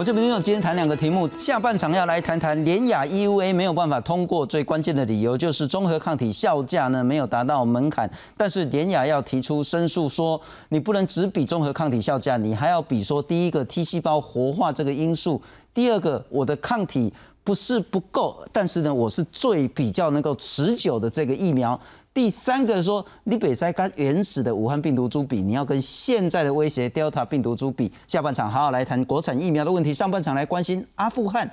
[0.00, 10.40] 我这边有今天谈两个题目，下半场要来谈谈联雅 EUA 没有办法通过，最关键的理由就是综合抗体效价呢没有达到门槛，但是联雅要提出申诉，说
[10.70, 15.42] 你不能只比综合抗体效价，你还要比说第一个 T 细胞活化这个因素，
[15.74, 17.12] 第二个我的抗体
[17.44, 21.78] 不是不够，但是呢我是最比较能够持久的这个疫苗。
[22.12, 27.92] 第三个说，你北塞跟原始的武汉病毒株比，你要跟现在的威胁 Delta 病毒株比。
[28.08, 31.48] 下半场好好来谈国产疫苗的问题，上半场来关心阿富汗。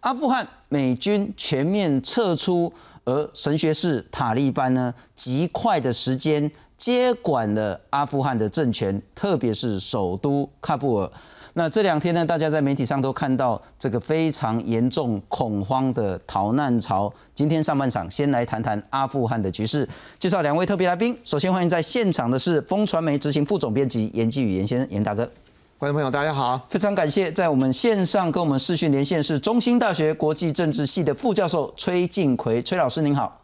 [0.00, 2.72] 阿富汗美军全面撤出，
[3.04, 11.10] 而神学士塔利班呢，极快的时间接管了阿富汗的政权，特别是首都喀布尔。
[11.54, 17.12] 那这两天呢，大家在媒体上都看到这个非常严重恐慌的逃难潮。
[17.34, 21.18] 今天上半场先来谈谈阿富汗的局势，介绍两位特别来宾。
[21.24, 25.28] 首先欢迎在现场的是风传媒执行副总编辑严继宇严先生，严大哥。
[25.76, 33.40] 观众朋友大家好，非常感谢在我们线上跟我们视讯连线是中兴大学国际政治系的副教授崔进奎，崔老师您好。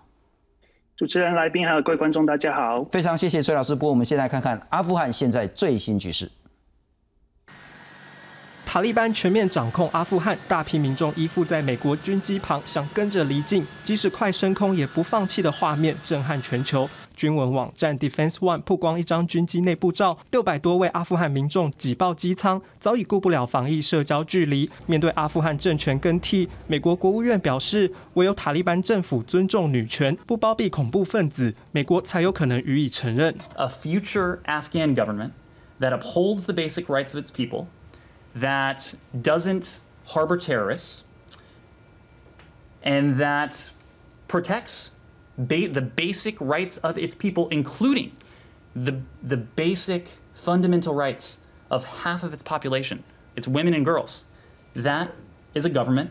[0.96, 3.74] 主持人、来宾还有各位观众大家好，非常谢谢崔老师。
[3.74, 6.30] 不过我们先来看看阿富汗现在最新局势。
[8.76, 16.86] 塔利班全面掌控阿富汗，大批民众依附在美国军机旁，想跟着离境，即使快升空也不放弃的画面震撼全球。
[17.14, 24.70] 军文网站 Defense One 曝光一张军机内部照，六百多位阿富汗民众挤爆机舱，早已顾不了防疫社交距离。
[24.84, 33.34] 面对阿富汗政权更替，美国国务院表示，唯有塔利班政府尊重女权，不包庇恐怖分子，美国才有可能予以承认。
[33.54, 35.30] A future Afghan government
[35.80, 37.68] that upholds the basic rights of its people.
[38.36, 41.04] That doesn't harbor terrorists
[42.82, 43.72] and that
[44.28, 44.92] protects
[45.38, 48.14] ba- the basic rights of its people, including
[48.74, 51.38] the, the basic fundamental rights
[51.70, 53.02] of half of its population,
[53.34, 54.24] its women and girls.
[54.74, 55.12] That
[55.54, 56.10] is a government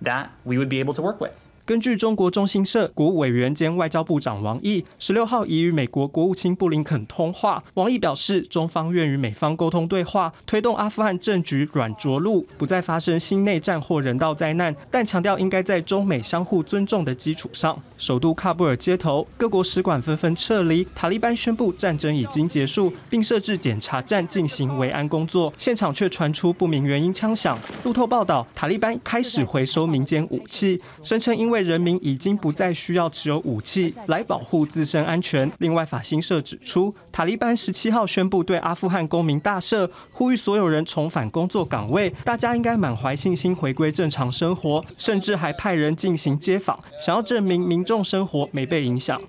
[0.00, 1.48] that we would be able to work with.
[1.66, 7.60] 根据中国中新社，国务委员兼外交部长王毅十六号已与美国国务卿布林肯通话。
[7.74, 14.72] 王毅表示，中方愿与美方沟通对话，推动阿富汗政局软着陆，不再发生新内战或人道灾难。
[14.92, 17.76] 但强调应该在中美相互尊重的基础上。
[17.98, 20.86] 首都喀布尔街头，各国使馆纷纷撤离。
[20.94, 25.52] 塔利班宣布战争已经结束，并设置检查站进行维安工作。
[25.58, 27.58] 现场却传出不明原因枪响。
[27.82, 35.50] 路透报道，塔利班开始回收民间武器，声称因为人民已经不再需要持有武器来保护自身安全。
[35.58, 49.20] 另外，法新社指出，塔利班十七号宣布对阿富汗公民大赦，呼吁所有人重返工作岗位，大家应该满怀信心回归正常生活，甚至还派人进行街访，想要证明民众生活没被影响。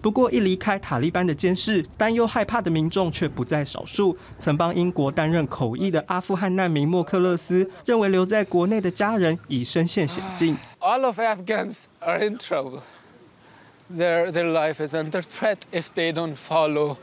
[0.00, 4.16] 不过，一离开塔利班的监视，担忧害怕的民众却不在少数。
[4.38, 10.56] 曾帮英国担任口译的阿富汗难民莫克勒斯认为，留在国内的家人已身陷险境。
[10.78, 12.80] All of Afghans are in trouble.
[13.96, 16.98] Their their life is under threat if they don't follow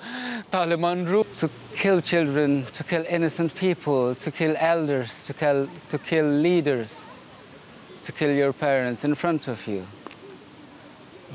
[0.52, 1.40] Taliban rules.
[1.40, 7.06] To kill children, to kill innocent people, to kill elders, to kill to kill leaders,
[8.04, 9.86] to kill your parents in front of you.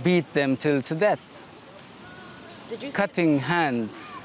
[0.04, 1.20] Beat them till to death.
[2.92, 4.20] Cutting hands.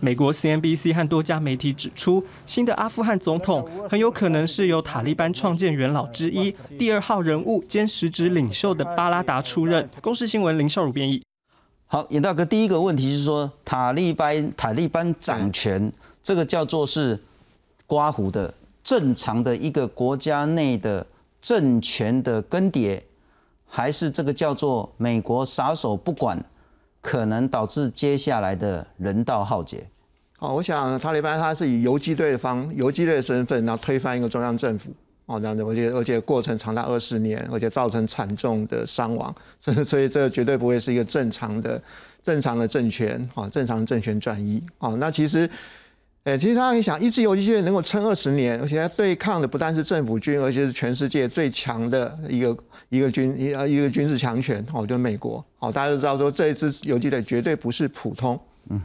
[0.00, 9.88] 美国 CNBC 和多家媒体指出，新的阿富汗总统很有可能是由塔利班创建元老之一、第二号人物兼实质领袖的巴拉达出任。
[10.00, 11.22] 公视新闻林少儒编译。
[11.86, 15.92] 好，严大哥，第一个问题是说，塔利班塔利班掌权，
[16.22, 17.20] 这个叫做是
[17.86, 18.52] 刮胡的
[18.82, 21.06] 正常的一个国家内的
[21.40, 23.00] 政权的更迭，
[23.66, 26.44] 还是这个叫做美国撒手不管？
[27.06, 29.86] 可能导致接下来的人道浩劫。
[30.40, 34.90] 哦，我想塔利班他是以游击队方游击队的身份，然后推翻一个中央政府。
[35.26, 39.32] 哦，这样子，而且而且过程长达二十年，而且造成惨重的伤亡。
[39.60, 41.80] 所以所以这绝对不会是一个正常的
[42.24, 43.30] 正常的政权。
[43.34, 44.60] 哦，正常政权转移。
[44.78, 45.48] 哦，那其实。
[46.26, 52.58] 哎，其实大家可以想，一支游击队能够撑二十年，而且它对抗的不但是政府军，而且是全世界最强的一个
[52.88, 55.42] 一个军一呃一个军事强权，哦，就是美国。
[55.60, 58.36] 哦，大家都知道说这一支游击队绝对不是普通，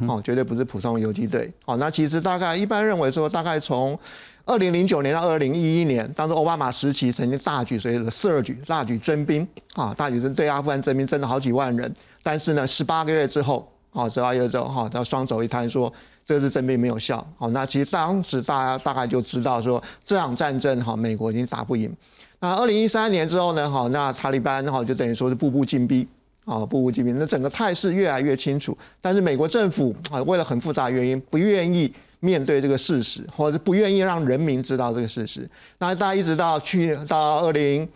[0.07, 1.51] 哦，绝对不是普通游击队。
[1.65, 3.97] 哦，那其实大概一般认为说，大概从
[4.45, 11.91] 二零零九年到二零一一年，当时奥巴马时期曾经大举所谓的四二举大举征兵，啊，大举征对阿富汗征兵征了好几万人。
[12.21, 15.91] 但是呢，十八个月之后，哦，十八个月之后，哈，他双手一摊说。
[16.25, 21.91] 这次征兵没有效，好，那其实当时大家大概就知道说这场战争哈，美国已经打不赢。
[22.39, 26.07] 那二零一三年之后呢，好，那塔利班哈就等于说是步步进逼，
[26.45, 28.77] 啊，步步进逼，那整个态势越来越清楚。
[29.01, 31.91] 但是美国政府啊，为了很复杂原因，不愿意。
[32.23, 37.87] 面对这个事实，或者不愿意让人民知道这个事实，那大家一直到去到二零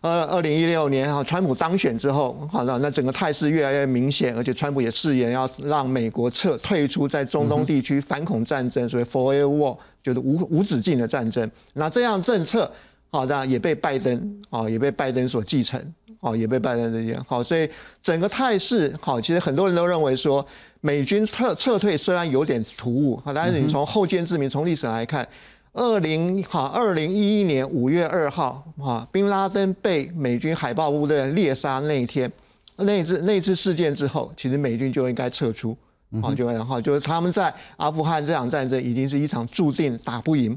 [0.00, 11.48] 二二零一六年哈，川普当选之后，好的，那整个态势越来越明显，而且川普也誓言要让美国撤退出在中东地区反恐战争，所谓 Forever War，就是无无止境的战争。
[11.74, 12.68] 那这样政策，
[13.12, 15.80] 好的也被拜登啊，也被拜登所继承，
[16.20, 17.70] 好，也被拜登这件好，所以
[18.02, 20.44] 整个态势好，其实很多人都认为说。
[20.82, 25.26] 美军撤撤退虽然有点突兀，但是你从后见之明，从历史来看，
[25.74, 32.30] 二零哈二零一一年五月二号哈，宾拉登被美军海豹部队猎杀那一天，
[32.76, 35.76] 那次那次事件之后，其实美军就应该撤出，
[36.22, 40.56] 啊，就然后就是他们在阿富汗这场战争已经是一场注定打不赢，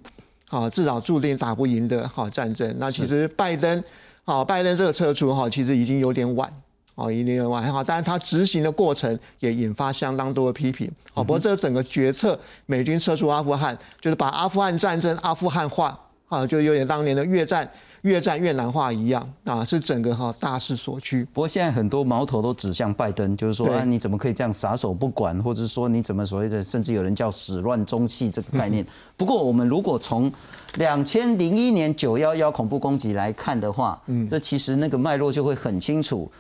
[0.50, 2.74] 啊，至少注定打不赢的哈战争。
[2.78, 3.84] 那其实拜登，
[4.24, 6.50] 好，拜登这个撤出哈，其实已经有点晚。
[6.96, 10.90] 哦，一定很好，但是它执行的过程也引发相当多的批评。
[11.14, 17.68] 好，不过这整个决策，美军撤出阿富汗，就是把阿富汗战争阿富汗化，啊，就有点当年的越战
[18.02, 21.24] 越战越南化一样啊，是整个哈大势所趋。
[21.34, 28.86] 不过现在很多矛头都指向拜登，就是说啊，你怎么可以这样撒手不管，或者说你怎么所谓的，甚至有人叫始乱终弃这个概念。
[29.18, 30.32] 不过我们如果从
[30.76, 36.32] 两千零一年九幺幺恐怖攻击来看的话，嗯，这其实那个脉络就会很清楚。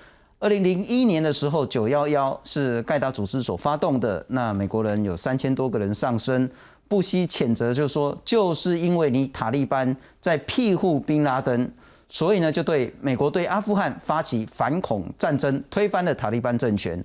[0.44, 6.52] 二零零一年的时候，九幺幺是盖达组织所发动的，那美国人有三千多个人上身，
[6.90, 11.72] 不惜谴责，就说就是因为你塔利班在庇护宾拉登，
[12.10, 17.02] 所以呢就对美国对阿富汗发起反恐战争，推翻了塔利班政权。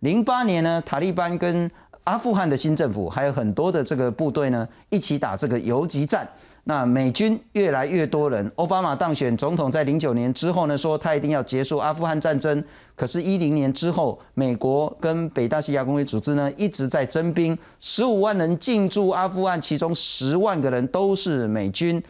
[0.00, 1.70] 零八年呢，塔利班跟
[2.04, 6.28] 阿富汗的新政府还有很多的这个部队呢，一起打这个游击战。
[6.64, 12.62] 那美军越来越多人，奥巴马当选总统在零九年之后呢，说他一定要结束阿富汗战争。
[12.94, 22.02] 可是，一零年之后，美国跟北大西洋公约组织呢一直在征兵，十五万人进驻阿富汗，其中十万个人都是美军。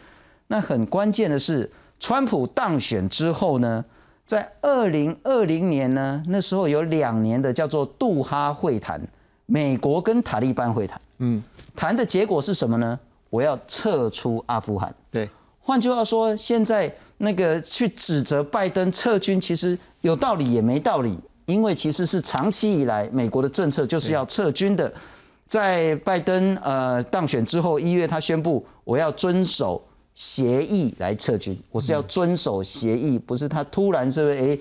[0.47, 3.85] 那很关键的是，川普当选之后呢，
[4.25, 9.01] 在二零二零年呢，那时候有两年的叫做杜哈会谈，
[9.51, 11.43] 美国跟塔利班会谈，嗯，
[11.75, 12.97] 谈的结果是什么呢？
[13.29, 14.95] 我要撤出阿富汗。
[15.11, 24.91] 对，换句话说，现在那个去指责拜登撤军，其实有道理也没道理，因为其实是长期以来美国的政策就是要撤军的。
[25.47, 29.83] 在拜登呃当选之后，一月他宣布我要遵守
[30.15, 34.57] 协议来撤军，我是要遵守协议，不是他突然是不是哎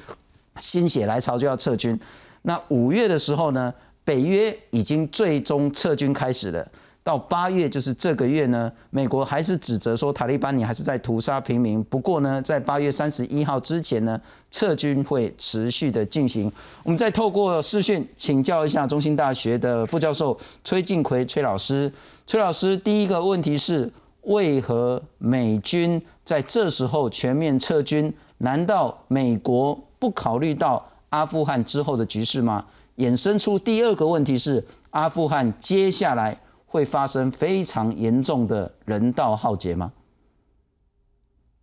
[0.58, 1.96] 心血来潮就要撤军。
[2.42, 3.72] 那五月的时候呢，
[4.10, 6.68] 北约已经最终撤军开始了。
[7.04, 11.80] 到八月，就是这个月呢，美国还是指责说塔利班你还是在屠杀平民。
[11.84, 14.20] 不过呢，在八月三十一号之前呢，
[14.50, 16.50] 撤军会持续的进行。
[16.82, 21.92] 我们再透过视讯请教一下中兴大学的副教授崔进奎崔老师。
[22.26, 23.88] 崔老师，第一个问题是，
[24.22, 28.12] 为何美军在这时候全面撤军？
[28.38, 32.66] 难道美国不考虑到阿富汗之后的局势吗？
[33.00, 36.38] 衍生出第二个问题是，阿富汗接下来。
[36.72, 39.92] 会发生非常严重的人道浩劫吗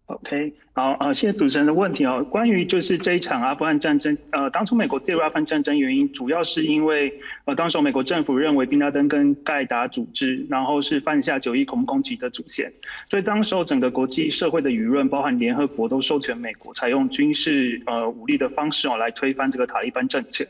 [0.08, 2.22] ？OK，好，呃，谢谢主持人的问题哦。
[2.30, 7.14] 关于就是这一场阿富汗战争，呃，当初美国介入阿富汗战争原因，主要是因为
[7.46, 12.70] 呃，当时美国政府认为宾拉登跟盖达组织，然后是犯下九一恐怖攻击的主线，
[13.10, 20.46] 所以当时候整个国际社会的舆论，包含联合国都授权美国采用军事呃武力的方式哦，来推翻这个塔利班政权。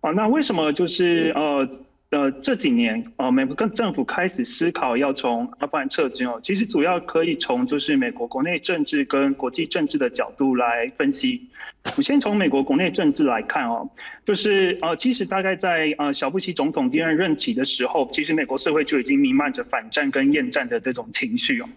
[0.00, 1.68] 啊，那为什么就是呃？
[2.10, 11.48] 呃，这几年，呃，美国跟政府开始思考要从阿富汗撤军哦，其实主要可以从就是美国国内政治跟国际政治的角度来分析。
[11.96, 13.88] 我先从美国国内政治来看哦，
[14.24, 21.68] 就是呃，其实大概在呃小布希总统第二任期的时候，其实美国社会就已经弥漫着反战跟厌战的这种情绪哦。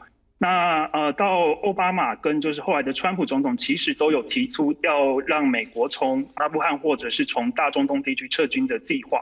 [0.44, 9.22] 那呃，到奥巴马跟就是后来的川普总统，其实都有提出要让美国从阿富汗或者是从大中东地区撤军的计划。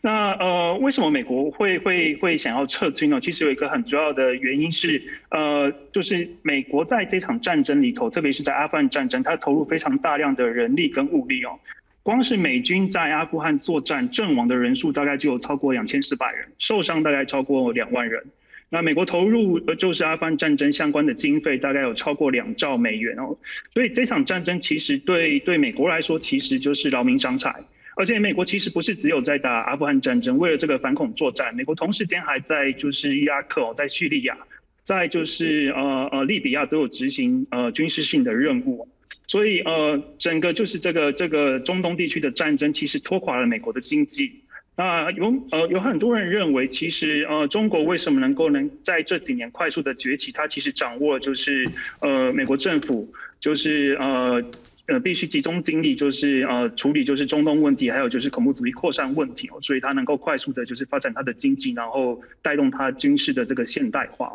[0.00, 3.20] 那呃，为什么美国会会会想要撤军呢？
[3.20, 11.60] 其实有一个很主要的原因是，呃，就是美国在这场战争里头，特别是在阿富汗战争，它投入非常大量的人力跟物力哦。
[12.02, 18.24] 光是美军在阿富汗作战阵亡的人数大概就有超过两千四百人，受伤大概超过两万人。
[18.72, 23.36] 那美国投入就是阿富汗战争相关的经费大概有超过两兆美元哦。
[23.68, 27.54] 所以这场战争其实对对美国来说，其实就是劳民伤财。
[27.96, 34.38] 而且美国其实不是只有在打阿富汗战争，为了这个反恐作战，美国同时间还在就是伊拉克、在叙利亚，
[34.84, 38.88] 在就是呃呃利比亚都有执行呃军事性的任务，
[39.26, 44.40] 所以呃整个就是这个这个中东地区的战争其实拖垮了美国的经济。
[44.74, 54.42] 那有呃有很多人认为，其实呃中国为什么能够能在这几年快速的崛起，它其实掌握就是呃美国政府就是呃
[54.86, 64.32] 呃必须集中精力就是呃处理就是中东问题，还有就是恐怖主义扩散问题哦，所以它能够快速的就是发展它的经济，然后带动它军事的这个现代化。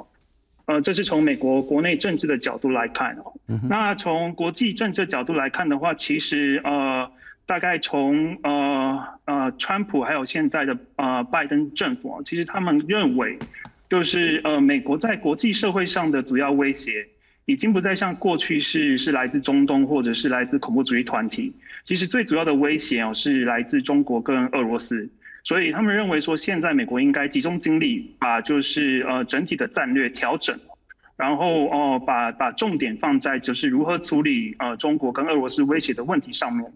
[0.67, 3.33] 呃，这是从美国国内政治的角度来看哦。
[3.67, 7.11] 那从国际政治角度来看的话，其实呃。
[7.47, 13.39] 大概从呃呃，川普还有现在的呃拜登政府，其实他们认为，
[13.89, 17.07] 就是呃美国在国际社会上的主要威胁，
[17.45, 21.53] 已经不再像过去是是来自中东或者是来自恐怖主义团体，
[21.85, 25.09] 其实最主要的威胁哦是来自中国跟俄罗斯，
[25.45, 30.59] 所以他们认为说现在美国应该集中精力把就是呃整体的战略调整，
[31.15, 36.69] 然后哦把把重点放在就是如何处理呃中国跟俄罗斯威胁的问题上面。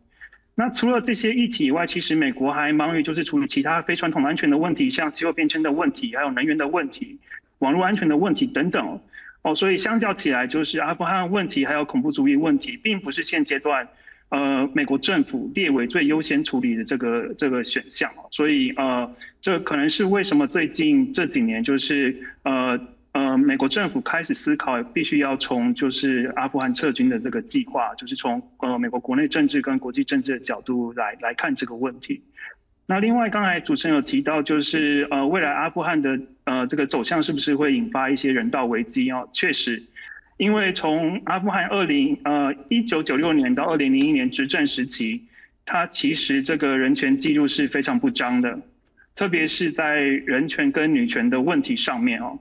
[0.55, 7.17] 那除了这些议题以外，其实美国还忙于就是处理其他非传统安全的问题，像气候变迁的问题，还有能源的问题、
[7.59, 8.99] 网络安全的问题等等。
[9.43, 13.87] 哦，所以相较起来，就是阿富汗问题还有恐怖主义问题，并不是现阶段
[14.29, 18.11] 呃美国政府列为最优先处理的这个这个选项。
[18.29, 22.79] 所以呃，这可能是为什么最近这几年就是呃。
[23.31, 32.21] 呃，美国政府开始思考，必须要从就是阿富汗撤军的这个计划，就是从呃美国国内政治跟国际政治的角度来来看这个问题。
[32.87, 39.23] 那另外，刚才主持人有提到，就是呃未来阿富汗的呃这个走向是不是会引发一些人道危机啊？
[39.31, 39.81] 确实，
[40.35, 45.25] 因为从阿富汗二零呃一九九六年到二零零一年执政时期，
[45.65, 48.59] 它其实这个人权记录是非常不彰的，
[49.15, 52.37] 特别是在人权跟女权的问题上面哦。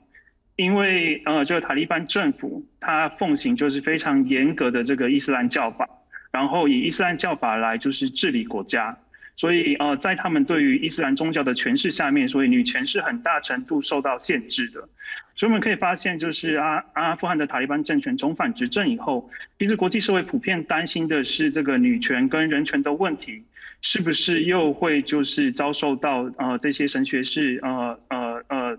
[0.60, 5.88] 因为呃，这个塔利班政府它奉行就是非常严格的这个伊斯兰教法，
[6.30, 8.94] 然后以伊斯兰教法来就是治理国家，
[9.36, 14.86] 所以呃，在他们对于伊斯兰宗教的诠释下面，所以女权是很大程度受到限制的。
[15.34, 23.42] 所以我们可以发现，就是阿阿富汗的塔利班政权重返执政以后，其实国际社会普遍担心的是这个女权跟人权的问题，
[23.80, 28.78] 是不是又会就是遭受到呃这些神学士呃呃呃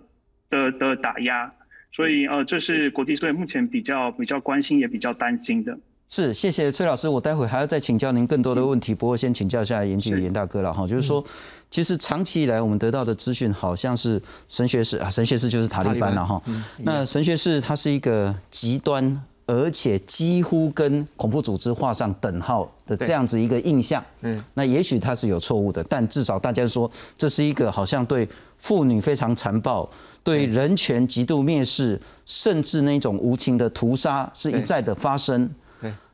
[0.52, 1.52] 的的打压？
[1.94, 5.78] 所以呃，这是国际社会目前比较比较关心也比较担心的。
[6.10, 8.94] 是，谢谢崔老师，我待会还要再请教您更多的问题。
[8.94, 11.24] 不过先请教一下严谨严大哥了哈，就是说，
[11.70, 16.42] 其实长期以来我们得到的资讯好像是神学士啊，神学士就是塔利班了哈。
[16.80, 24.04] 那神学士他是一个极端，而且几乎跟恐怖组织画上等号的这样子一个印象。
[24.22, 29.90] 嗯，那也许他是有错误的，但至少大家说这是一个好像对妇女非常残暴。
[30.24, 35.50] 对人权极度蔑视，甚至那种无情的屠杀是一再的发生。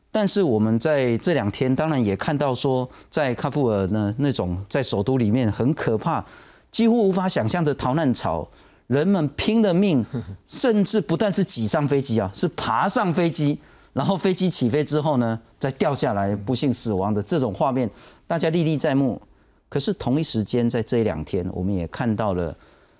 [0.09, 6.25] 但是我们在这两天当然也看到说，在喀布尔呢那种在首都里面很可怕、
[6.71, 8.47] 几乎无法想象的逃难潮，
[8.87, 10.05] 人们拼了命，
[10.45, 13.59] 甚至不但是挤上飞机啊，是爬上飞机，
[13.93, 17.89] 然后飞机起飞之后呢，再掉下来不幸死亡的这种画面，
[18.25, 19.21] 大家历历在目。
[19.69, 22.55] 可是同一时间，在这两天，我们也看到了。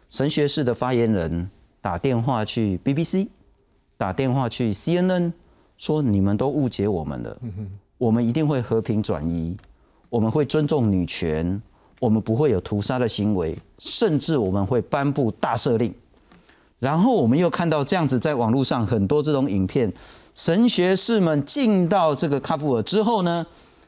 [0.09, 1.49] 神学士的发言人
[1.81, 3.27] 打电话去 BBC，
[3.97, 5.31] 打电话去 CNN，
[5.77, 7.37] 说你们都误解我们了。
[7.97, 9.57] 我们一定会和平转移，
[10.09, 11.61] 我们会尊重女权，
[11.99, 15.93] 我们不会有屠杀的行为，甚至我们会颁布大赦令。
[16.79, 19.91] 然后我们又看到这样子，在网络上很多这种影片，
[20.35, 23.45] 神学士们进到这个喀布尔之后呢，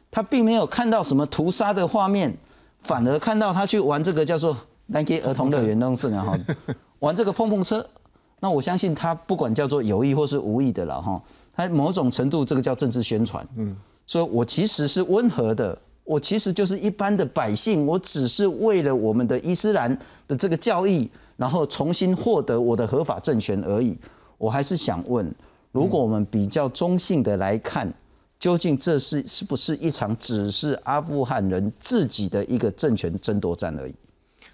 [0.10, 2.36] 他并没有看到什么屠杀的画面，
[2.82, 4.56] 反而看到他去玩这个叫做。
[4.92, 6.36] 那给儿童乐园东西然后
[6.98, 7.86] 玩这个碰碰车，
[8.40, 11.22] 那我相信他不管叫做有意或是无意的了哈，
[11.56, 15.78] 他某种程度这个叫政治宣传，嗯，所以我其实是温和的，
[16.10, 19.96] 我其实就是一般的百姓，我只是为了我们的伊斯兰
[20.28, 23.96] 的这个教义，然后重新获得我的合法政权而已。
[24.40, 25.32] 我还是想问，
[25.72, 27.94] 如果我们比较中性的来看，
[28.40, 33.94] 究竟这是是不是一场只是阿富汗人自己的一个政权争夺战而已？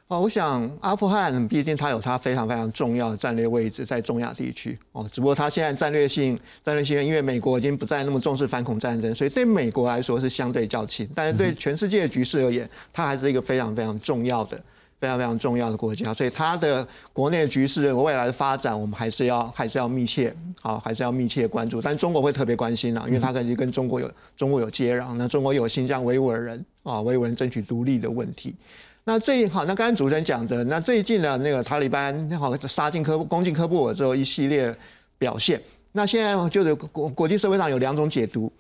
[0.08, 14.56] 哦，我想阿富汗毕竟它有它非常非常重要的战略位置在中亚地区哦，只不过它现在战略性战略性，因为美国已经不再那么重视反恐战争，所以对美国来说是相对较轻，但是对全世界的局势而言，它还是一个非常非常重要的、
[15.00, 20.32] 非常非常重要的国家，所以它的国内局势未来的发展，我们还是要还是要密切
[20.62, 21.82] 好，还是要密切关注。
[21.82, 24.08] 但中国会特别关心啊，因为它可能跟中国有
[24.38, 28.54] 中国有接壤，那中国有新疆维吾尔人啊维吾尔人争取独立的问题。
[29.08, 34.76] 那最好，那刚刚主持人讲的，那最近呢那个塔利班好杀进科攻进科布尔之后一系列
[35.20, 38.52] 表现，那现在就是国国际社会上有两种解读，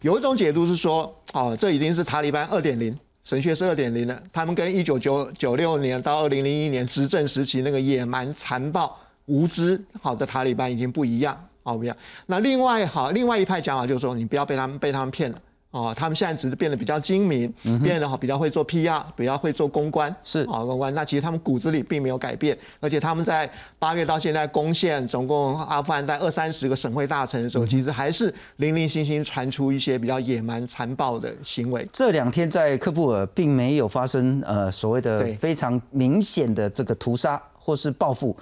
[0.00, 11.94] 有一种解读是说，哦，这已经是塔利班二点零，神学是二点零了，他们跟一九九九六年到二零零一年执政时期那个野蛮残暴无知好的塔利班已经不一样，好不一样。
[12.24, 15.38] 那另外好，另外一派讲法就是说，你不要被他们被他们骗了。
[15.70, 20.92] 哦，他们现在只是变得比较精明，变得好比较会做 PR，比较会做公关，是啊，公关。
[20.94, 23.48] 那其实他们骨子里并没有改变，而且他们在
[23.78, 31.88] 八月到现在攻陷总共阿富汗在二三十个省会大城的时候，其实还是零零星星传出一些比较野蛮残暴的行为。
[31.92, 38.36] 这两天在喀布尔并没有发生呃所谓的非常明显的这个屠杀或是报复，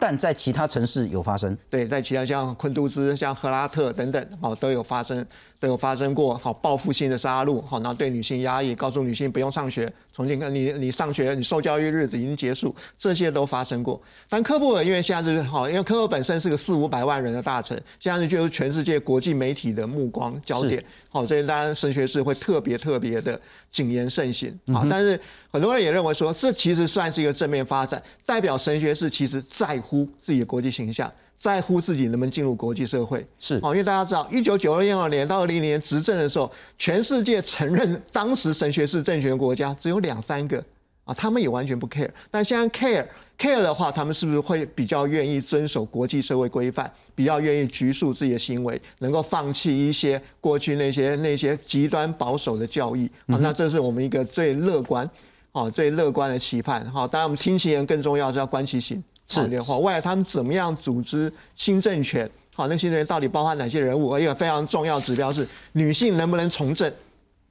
[0.00, 1.56] 但在其他城市有发生。
[1.70, 5.24] 对，在其他像昆都兹、像赫拉特等等，哦都有发生，
[5.62, 14.02] 都有发生过好报复性的杀戮，好，然后对女性压抑，告诉女性不用上学，重新跟你你上学，你受教育日子已经结束，这些都发生过。
[14.28, 23.40] 但科布尔因为现在是好，因为科布尔本身是个四五百万人的大城，现在就是全世界国际媒体的目光焦点，好，所以当然神学士会特别特别的
[23.70, 24.84] 谨言慎行啊。
[24.90, 25.18] 但是
[25.52, 31.08] 很多人也认为说，这其实算是一个正面发展，代表神学士其实在乎自己的国际形象。
[31.42, 40.64] 在乎自己能不能进入国际社会，是哦，因为大家知道，一九九二年到二零年执政的时候，全世界承认当时神学是政权的国家只有两三个
[41.02, 42.08] 啊，他们也完全不 care。
[42.30, 43.04] 但现在 care
[43.36, 53.36] care 的话，他们是不是会比较愿意遵守国际社会规范，比较愿意拘束自己的行为，能够放弃一些过去那些那些极端保守的教义啊？
[53.42, 55.10] 那这是我们一个最乐观。
[55.50, 56.88] 好，最乐观的期盼。
[56.88, 59.02] 好，当然我们听其言更重要是要观其行。
[59.40, 62.28] 是的话，未来他们怎么样组织新政权？
[62.54, 64.12] 好，那新政权到底包含哪些人物？
[64.12, 66.92] 而一个非常重要指标是女性能不能从政？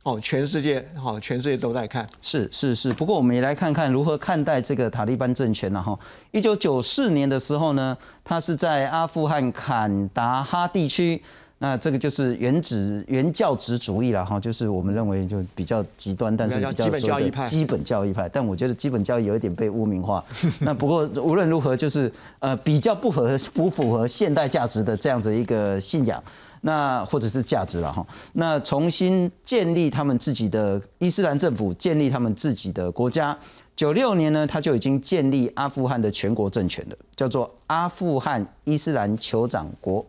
[0.03, 2.07] 哦，全世界好，全世界都在看。
[2.21, 5.81] 是是是，不过我们也来看看如何看待这个塔利班政权呢？
[5.81, 5.97] 哈，
[6.31, 11.21] 一九九四年的时候呢，他是在阿富汗坎达哈地区。
[11.63, 18.27] 那这个就是原子原教旨主义了哈，就是我们认为就比较极端，但是比较基本教义派基本教义派。
[18.27, 20.25] 但我觉得基本教义有一点被污名化。
[20.61, 26.23] 那不过无论如何，就是呃比较不合不符合现代价值的这样子一个信仰，
[26.61, 28.03] 那或者是价值了哈。
[28.33, 33.37] 那重新建立他们自己的伊斯兰政府，建立他们自己的国家。
[33.75, 40.03] 九六年呢，他就已经建立阿富汗的全国政权了，叫做阿富汗伊斯兰酋长国。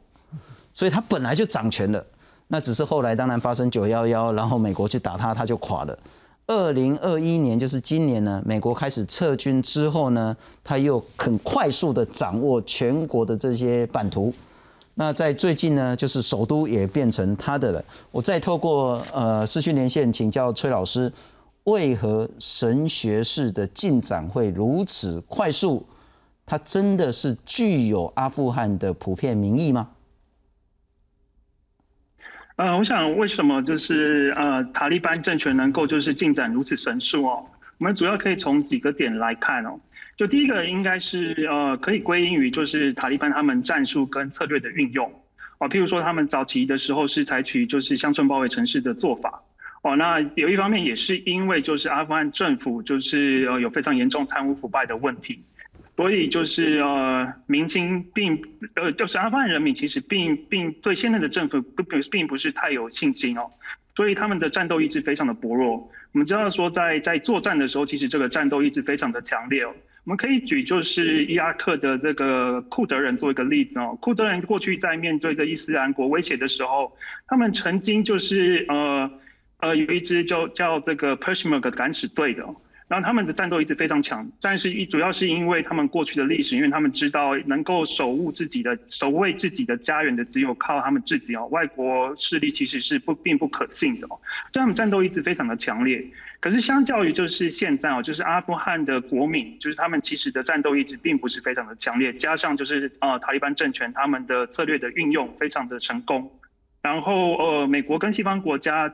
[0.75, 2.05] 所以他本来就掌权了，
[2.49, 5.99] 那只是后来当然发生九幺幺，然后美国去打他，他就垮了。
[6.49, 14.35] 二零二一年就是今年呢，美国开始撤军之后呢，他又很快速的掌握全国的这些版图。
[14.95, 17.83] 那在最近呢，就是首都也变成他的了。
[18.11, 21.11] 我再透过呃视讯连线请教崔老师，
[21.65, 25.87] 为何神学士的进展会如此快速？
[26.45, 29.89] 它真的是具有阿富汗的普遍民意吗？
[32.57, 37.47] 呃，我想为什么就是呃塔利班政权能够就是进展如此神速哦？
[37.79, 39.81] 我们主要可以从几个点来看哦。
[40.17, 45.11] 就第一个应该是呃可以归因于就是塔利班他们战术跟策略的运用
[45.59, 49.43] 哦，譬如说他们早期的时候是采取就是乡村包围城市的做法
[49.81, 55.43] 哦，那有一方面也是因为就是阿富汗政府就是呃有非常严重贪污腐败的问题。
[55.95, 58.43] 所以就是呃，民心并
[58.75, 63.51] 呃，就是阿富汗人民其实并并对现在的政府不并并不是太有信心哦，
[63.95, 65.91] 所以他们的战斗意志非常的薄弱。
[66.13, 69.75] 我们知道说在在作战的时候，其实这个战斗意志非常的强烈哦。
[70.05, 76.97] 我们可以举就是伊拉克的这个库德人做一个例子哦，库德人过去在面对着伊斯兰国威胁的时候，
[77.29, 79.11] 他们曾经就是呃
[79.59, 82.45] 呃有一支就叫这个 Peshmerga 敢死队的。
[82.93, 91.47] 然后他们的战斗意志非常强，但是主要是因为他们过去的历史，因为他们知道能够守护自己的、守卫自己的家园的，只有靠他们自己哦。
[91.47, 94.21] 外国势力其实是不并不可信的哦，
[94.53, 96.07] 所以他们战斗意志非常的强烈。
[96.39, 106.31] 可是相较于就是现在哦，就是阿富汗的国民，就是他们其实的战斗意志并不是非常的强烈，加上就是呃塔利班政权他们的策略的运用非常的成功，
[106.83, 108.93] 然后呃美国跟西方国家。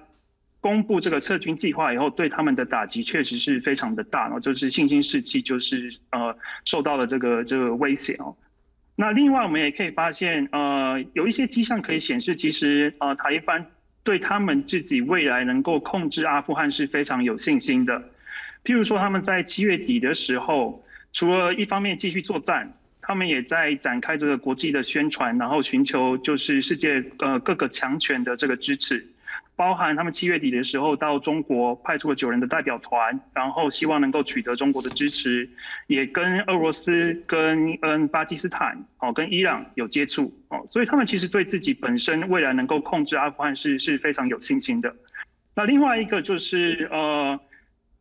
[0.60, 8.36] 公布这个撤军计划以后，对他们的打击确实是非常的大，然后就是信心士气就是呃受到了这个这个威胁哦。
[8.96, 13.64] 那另外我们也可以发现，呃，有一些迹象可以显示，其实呃塔利班
[14.02, 18.10] 对他们自己未来能够控制阿富汗是非常有信心的。
[18.64, 29.06] 譬如说他们在七月底的时候，除了一方面继续作战，他们也在展开这个国际的宣传，然后寻求就是世界呃各个强权的这个支持。
[29.58, 35.50] 包含他们七月底的时候到中国派出了九人的代表团，然后希望能够取得中国的支持，
[35.88, 44.94] 也跟俄罗斯、跟嗯巴基斯坦、哦跟伊朗有接触哦，所以他们其实对自己本身未来能够控制阿富汗是是非常有信心的。
[45.56, 47.40] 那另外一个就是呃，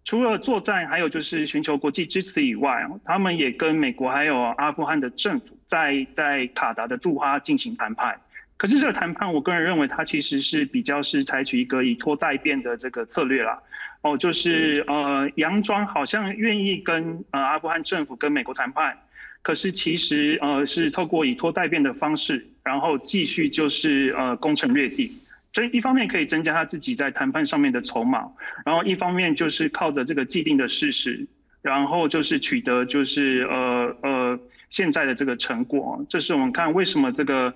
[0.03, 8.21] 除了作战，还有就是寻求国际支持以外，他们也跟美国还有阿富汗的政府在在卡达的杜哈进行谈判。
[8.57, 13.61] 可是这个谈判，我个人认为它其实是比较是采取一个以拖代变的这个策略啦。
[14.01, 18.97] 哦，就是呃，佯装好像愿意跟呃阿富汗政府跟美国谈判，
[19.43, 25.15] 可是其实呃是透过以拖代变的方式，然后继续就是呃攻城略地。
[25.53, 28.27] 所以一方面可以增加他自己在谈判上面的筹码，
[28.65, 31.27] 然后一方面就是靠着这个既定的事实，
[31.61, 34.39] 然后就是取得就是呃呃
[34.69, 36.03] 现在的这个成果。
[36.09, 37.53] 这是我们看为什么这个。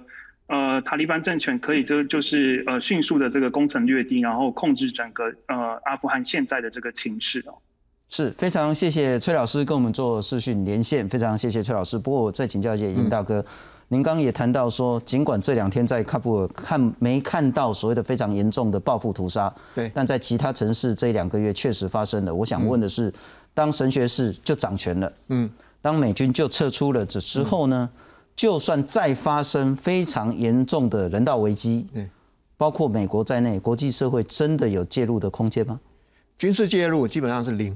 [0.52, 7.54] 呃，塔利班政权可以就就是呃迅速的这个攻城略地，然后控制整个呃阿富汗现在的这个情势哦。
[8.10, 11.98] 是非常谢谢崔老师跟我们做视讯连线，非常谢谢崔老师。
[11.98, 13.46] 不过我再请教一下尹大哥，
[13.88, 22.36] 您刚刚也谈到说，尽管这两天在喀布尔看没看到所谓的非常严重的报复屠杀，对，但在其他城市这两个月确实发生了。
[22.36, 23.10] 我想问的是，
[23.54, 25.50] 当神学士就掌权了，嗯，
[25.82, 27.90] 当美军就撤出了这之后呢？
[28.36, 31.88] 就算再发生非常严重的人道危机，
[32.58, 35.80] 包括美国在内，国际社会真的有介入的空间吗？
[36.39, 37.76] 军事介入基本上是零，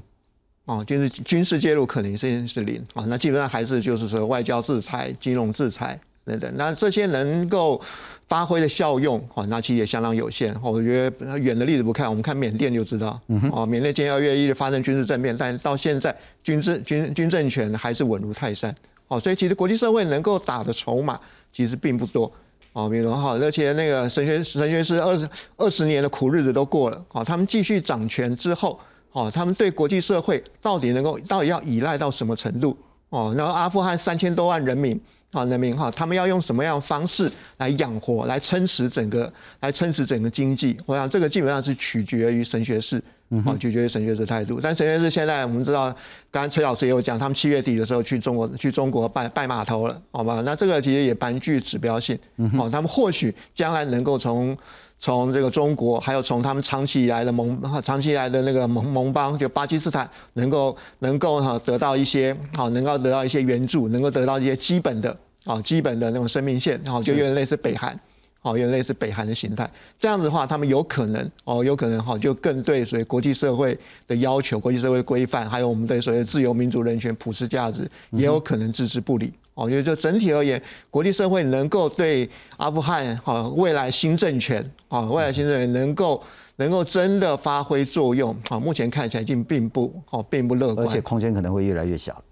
[0.64, 7.80] 哦，军事军事介入可能性是零啊，那基本上还是就是说外交制裁、金融制裁等等，那这些能够
[8.26, 10.52] 发挥的效用，哦，那其实也相当有限。
[10.60, 13.20] 我觉得远的例子不看，我们看缅甸就知道，
[13.52, 18.74] 哦，缅甸今年二月一日发生军事政变，但到现在军政军军政权还是稳如泰山。
[19.08, 21.18] 哦，所以其实国际社会能够打的筹码
[21.52, 22.30] 其实并不多，
[22.72, 28.78] 哦，比如哈，而且那个神学神学师二十二十年的苦日子都过了，哦，他们继续掌权之后，
[29.12, 32.76] 哦，他们对国际社会到底能够到底要依赖到什么程度？
[33.10, 35.00] 哦，然后阿富汗三千多万人民，
[35.32, 40.76] 啊，人民哈，他们要用什么样的方式来养活、来撑持整个、来撑持整个经济？
[40.84, 43.00] 我想这个基本上是取决于神学士。
[43.44, 44.60] 哦，取决于神学士态度。
[44.62, 45.86] 但神学士现在我们知道，
[46.30, 50.42] 刚刚崔老师也有讲，他们七月底的时候去中国去中国拜拜码头了，好吧？
[50.46, 52.16] 那这个其实也蛮具指标性。
[52.58, 54.56] 哦，他们或许将来能够从
[54.98, 67.98] 从这个中国，还有从他们长期以来的盟长期以来的那个盟盟邦，就巴基斯坦，能够能够哈得到一些好，能够得到一些援助，能够得到一些基本的啊基本的那种生命线，然后就有点类似北韩。
[68.46, 79.32] 哦，有类似北韩的形态，这样子的话，他们有可能哦，有可能哈，就更对所谓国际社会的要求、国际社会规范，还有我们对所谓自由、民主、人权、普世价值，也有可能置之不理。
[79.54, 86.22] 哦，因为就整体而言，国际社会能够对阿富汗哈未来新政权啊，未来新政权能够
[86.56, 92.22] 能够真的发挥作用啊，目前看起来已经并不哦，并不乐观，而且空间可能会越来越小。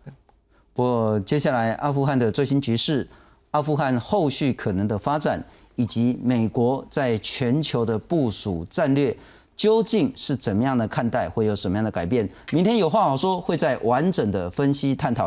[0.75, 3.09] 不过接下来阿富汗的最新局势，
[3.51, 5.45] 阿富汗后续可能的发展。
[5.77, 9.17] 以及美国在全球的部署战略
[9.57, 12.29] 究竟是怎么样的看待，会有什么样的改变？
[12.51, 15.23] 明天有话好说，会在完整的分析探讨。